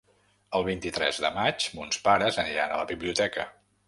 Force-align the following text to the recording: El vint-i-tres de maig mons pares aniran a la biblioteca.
El 0.59 0.63
vint-i-tres 0.67 1.19
de 1.25 1.29
maig 1.35 1.67
mons 1.79 1.99
pares 2.07 2.39
aniran 2.45 2.73
a 2.73 2.81
la 2.81 2.89
biblioteca. 2.93 3.47